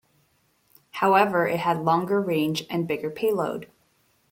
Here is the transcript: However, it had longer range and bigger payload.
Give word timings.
However, 0.93 1.45
it 1.45 1.59
had 1.59 1.83
longer 1.85 2.19
range 2.19 2.65
and 2.71 2.87
bigger 2.87 3.11
payload. 3.11 3.69